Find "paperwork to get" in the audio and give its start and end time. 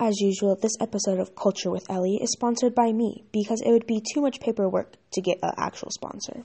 4.38-5.40